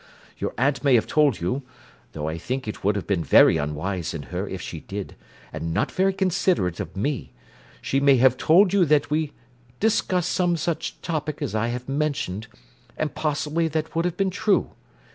Your 0.39 0.55
aunt 0.57 0.83
may 0.83 0.95
have 0.95 1.05
told 1.05 1.39
you—though 1.39 2.27
I 2.27 2.39
think 2.39 2.67
it 2.67 2.83
would 2.83 2.95
have 2.95 3.05
been 3.05 3.23
very 3.23 3.57
unwise 3.57 4.15
in 4.15 4.23
her 4.33 4.47
if 4.49 4.59
she 4.59 4.79
did, 4.79 5.15
and 5.53 5.75
not 5.75 5.91
very 5.91 6.11
considerate 6.11 6.79
of 6.79 6.97
me—she 6.97 7.99
may 7.99 8.15
have 8.17 8.35
told 8.35 8.73
you 8.73 8.83
that 8.85 9.11
we 9.11 9.33
discussed 9.79 10.31
some 10.31 10.57
such 10.57 10.99
topic 11.03 11.39
as 11.39 11.53
I 11.53 11.67
have 11.67 11.87
mentioned, 11.87 12.47
and 12.97 13.13
possibly 13.13 13.67
that 13.67 13.95
would 13.95 14.05
have 14.05 14.17
been 14.17 14.31
true. 14.31 14.71